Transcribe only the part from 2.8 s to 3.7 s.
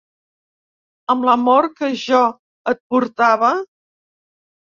portava!